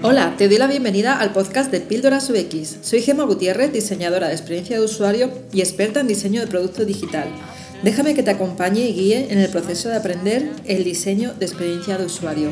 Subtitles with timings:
[0.00, 2.78] Hola, te doy la bienvenida al podcast de Píldoras UX.
[2.82, 7.26] Soy Gemma Gutiérrez, diseñadora de experiencia de usuario y experta en diseño de producto digital.
[7.82, 11.98] Déjame que te acompañe y guíe en el proceso de aprender el diseño de experiencia
[11.98, 12.50] de usuario.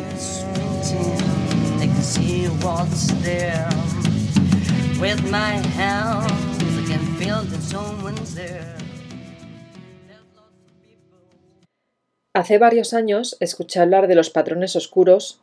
[12.34, 15.38] Hace varios años escuché hablar de los patrones oscuros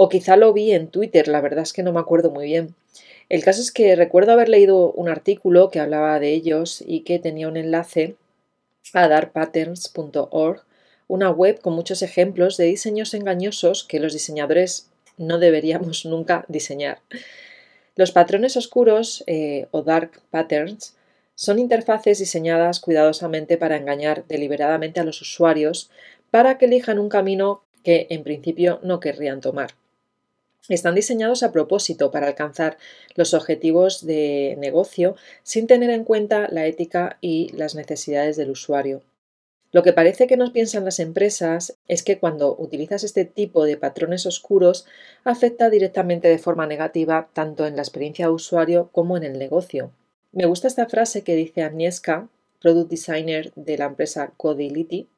[0.00, 2.76] o quizá lo vi en Twitter, la verdad es que no me acuerdo muy bien.
[3.28, 7.18] El caso es que recuerdo haber leído un artículo que hablaba de ellos y que
[7.18, 8.14] tenía un enlace
[8.94, 10.62] a darkpatterns.org,
[11.08, 17.00] una web con muchos ejemplos de diseños engañosos que los diseñadores no deberíamos nunca diseñar.
[17.96, 20.94] Los patrones oscuros eh, o dark patterns
[21.34, 25.90] son interfaces diseñadas cuidadosamente para engañar deliberadamente a los usuarios
[26.30, 29.70] para que elijan un camino que en principio no querrían tomar.
[30.68, 32.76] Están diseñados a propósito para alcanzar
[33.14, 39.02] los objetivos de negocio sin tener en cuenta la ética y las necesidades del usuario.
[39.70, 43.76] Lo que parece que no piensan las empresas es que cuando utilizas este tipo de
[43.76, 44.86] patrones oscuros
[45.24, 49.92] afecta directamente de forma negativa tanto en la experiencia de usuario como en el negocio.
[50.32, 52.28] Me gusta esta frase que dice Agnieszka,
[52.60, 55.08] product designer de la empresa Codility,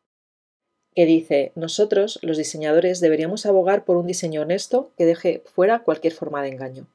[0.94, 6.12] que dice, nosotros, los diseñadores, deberíamos abogar por un diseño honesto que deje fuera cualquier
[6.12, 6.86] forma de engaño.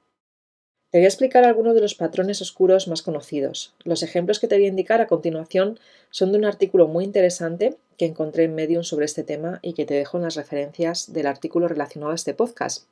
[0.91, 3.73] Te voy a explicar algunos de los patrones oscuros más conocidos.
[3.83, 5.77] Los ejemplos que te voy a indicar a continuación
[6.09, 9.85] son de un artículo muy interesante que encontré en Medium sobre este tema y que
[9.85, 12.87] te dejo en las referencias del artículo relacionado a este podcast.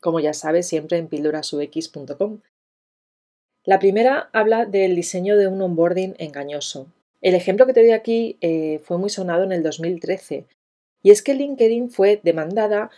[0.00, 2.40] Como ya sabes, siempre en píldorasux.com.
[3.62, 6.88] La primera habla del diseño de un onboarding engañoso.
[7.20, 10.46] El ejemplo que te doy aquí eh, fue muy sonado en el 2013
[11.02, 12.90] y es que LinkedIn fue demandada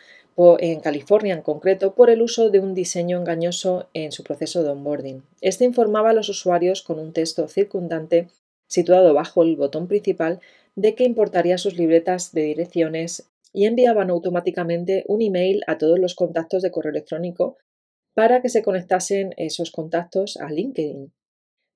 [0.60, 4.70] en California en concreto por el uso de un diseño engañoso en su proceso de
[4.70, 5.24] onboarding.
[5.40, 8.28] Este informaba a los usuarios con un texto circundante
[8.68, 10.40] situado bajo el botón principal
[10.76, 16.14] de que importaría sus libretas de direcciones y enviaban automáticamente un email a todos los
[16.14, 17.56] contactos de correo electrónico
[18.14, 21.12] para que se conectasen esos contactos a LinkedIn.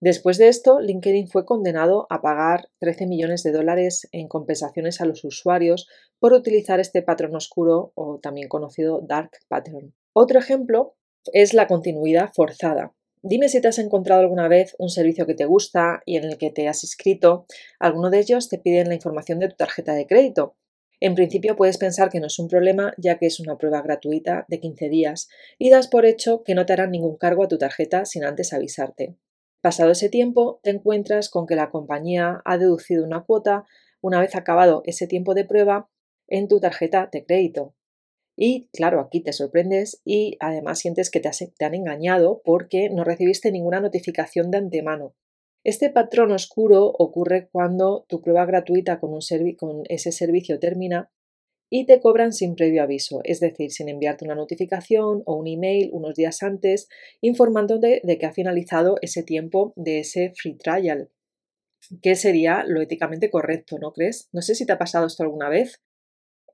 [0.02, 5.04] Después de esto, LinkedIn fue condenado a pagar 13 millones de dólares en compensaciones a
[5.04, 5.86] los usuarios
[6.18, 9.94] por utilizar este patrón oscuro o también conocido dark pattern.
[10.12, 10.96] Otro ejemplo
[11.32, 12.92] es la continuidad forzada.
[13.22, 16.36] Dime si te has encontrado alguna vez un servicio que te gusta y en el
[16.36, 17.46] que te has inscrito.
[17.78, 20.56] Algunos de ellos te piden la información de tu tarjeta de crédito.
[20.98, 24.46] En principio puedes pensar que no es un problema ya que es una prueba gratuita
[24.48, 27.56] de 15 días y das por hecho que no te harán ningún cargo a tu
[27.56, 29.14] tarjeta sin antes avisarte.
[29.62, 33.64] Pasado ese tiempo, te encuentras con que la compañía ha deducido una cuota
[34.00, 35.88] una vez acabado ese tiempo de prueba
[36.26, 37.72] en tu tarjeta de crédito.
[38.36, 41.30] Y claro, aquí te sorprendes y además sientes que te,
[41.64, 45.14] han engañado porque no recibiste ninguna notificación de antemano.
[45.62, 49.16] Este patrón oscuro ocurre cuando tu prueba gratuita con
[49.88, 51.12] ese servicio termina
[51.74, 55.88] y te cobran sin previo aviso, es decir, sin enviarte una notificación o un email
[55.94, 56.86] unos días antes
[57.22, 61.10] informándote de que ha finalizado ese tiempo de ese free trial,
[62.02, 64.28] que sería lo éticamente correcto, ¿no crees?
[64.32, 65.80] No sé si te ha pasado esto alguna vez,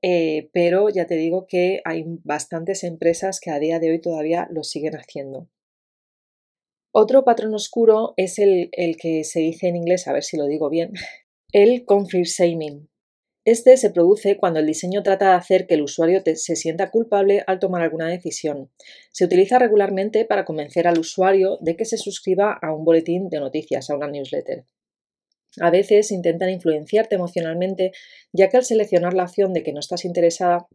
[0.01, 4.47] eh, pero ya te digo que hay bastantes empresas que a día de hoy todavía
[4.49, 5.49] lo siguen haciendo.
[6.93, 10.69] Otro patrón oscuro es el, que se dice en inglés, a ver si lo digo
[10.69, 10.93] bien,
[11.51, 12.88] el confirm shaming,
[13.51, 17.43] este se produce cuando el diseño trata de hacer que el usuario se sienta culpable
[17.47, 18.71] al tomar alguna decisión.
[19.11, 23.39] Se utiliza regularmente para convencer al usuario de que se suscriba a un boletín de
[23.39, 24.65] noticias, a una newsletter.
[25.59, 27.91] A veces intentan influenciarte emocionalmente,
[28.31, 30.67] ya que al seleccionar la opción de que no estás interesada,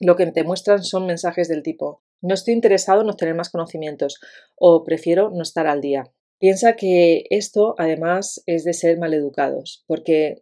[0.00, 4.20] lo que te muestran son mensajes del tipo no estoy interesado en obtener más conocimientos
[4.56, 6.12] o prefiero no estar al día.
[6.38, 10.38] Piensa que esto además es de ser maleducados, porque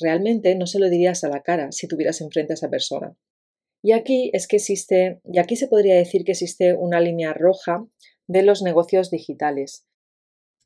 [0.00, 3.16] realmente no se lo dirías a la cara si tuvieras enfrente a esa persona.
[3.82, 7.86] Y aquí es que existe, y aquí se podría decir que existe una línea roja
[8.26, 9.86] de los negocios digitales.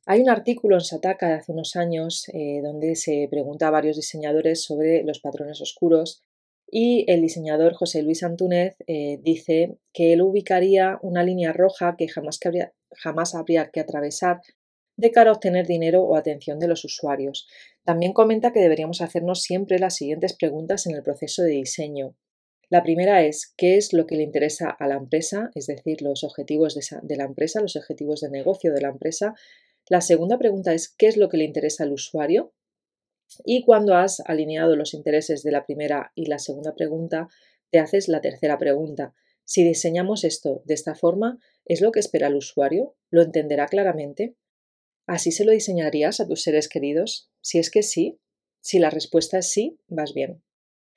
[0.05, 3.95] Hay un artículo en Sataka de hace unos años eh, donde se pregunta a varios
[3.95, 6.23] diseñadores sobre los patrones oscuros
[6.69, 12.07] y el diseñador José Luis Antúnez eh, dice que él ubicaría una línea roja que
[12.07, 14.41] jamás, que habría, jamás habría que atravesar
[14.95, 17.47] de cara a obtener dinero o atención de los usuarios.
[17.83, 22.15] También comenta que deberíamos hacernos siempre las siguientes preguntas en el proceso de diseño.
[22.69, 25.51] La primera es ¿qué es lo que le interesa a la empresa?
[25.53, 29.35] Es decir, los objetivos de, la empresa, los objetivos de negocio de la empresa.
[29.89, 32.53] La segunda pregunta es ¿qué es lo que le interesa al usuario?
[33.45, 37.27] Y cuando has alineado los intereses de la primera y la segunda pregunta,
[37.69, 39.13] te haces la tercera pregunta.
[39.45, 42.95] Si diseñamos esto de esta forma, ¿es lo que espera el usuario?
[43.09, 44.35] ¿Lo entenderá claramente?
[45.05, 47.29] ¿Así se lo diseñarías a tus seres queridos?
[47.41, 48.19] Si es que sí,
[48.61, 50.41] si la respuesta es sí, vas bien.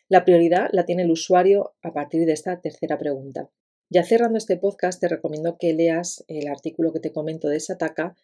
[0.09, 3.51] La prioridad la tiene el usuario a partir de esta tercera pregunta.
[3.91, 8.17] Ya cerrando este podcast, te recomiendo que leas el artículo que te comento de Sataka,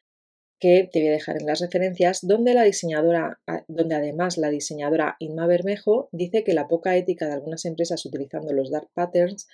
[0.60, 5.16] que te voy a dejar en las referencias, donde la diseñadora, donde además la diseñadora
[5.18, 9.48] Inma Bermejo dice que la poca ética de algunas empresas utilizando los dark patterns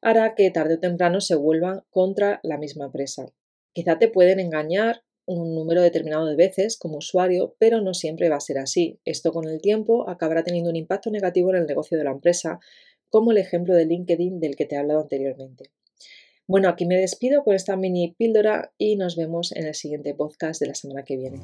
[0.00, 3.26] hará que tarde o temprano se vuelvan contra la misma empresa.
[3.72, 8.36] Quizá te pueden engañar un número determinado de veces como usuario, pero no siempre va
[8.36, 8.98] a ser así.
[9.04, 12.60] Esto con el tiempo acabará teniendo un impacto negativo en el negocio de la empresa,
[13.10, 15.70] como el ejemplo de LinkedIn del que te he hablado anteriormente.
[16.46, 20.60] Bueno, aquí me despido con esta mini píldora y nos vemos en el siguiente podcast
[20.60, 21.40] de la semana que viene.